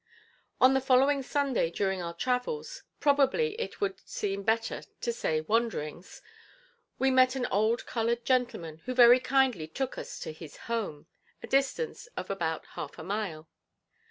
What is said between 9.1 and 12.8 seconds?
kindly took us to his home, a distance of about